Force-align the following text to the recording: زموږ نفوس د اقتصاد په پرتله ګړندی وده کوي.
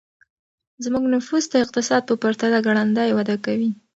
زموږ 0.83 1.03
نفوس 1.13 1.43
د 1.49 1.55
اقتصاد 1.65 2.01
په 2.09 2.15
پرتله 2.21 2.57
ګړندی 2.67 3.09
وده 3.13 3.35
کوي. 3.45 3.71